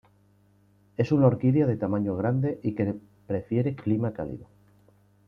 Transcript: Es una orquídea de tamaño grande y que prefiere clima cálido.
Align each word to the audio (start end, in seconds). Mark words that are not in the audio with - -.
Es 0.97 1.11
una 1.11 1.27
orquídea 1.27 1.67
de 1.67 1.77
tamaño 1.77 2.15
grande 2.15 2.59
y 2.63 2.73
que 2.73 2.95
prefiere 3.27 3.75
clima 3.75 4.13
cálido. 4.13 4.47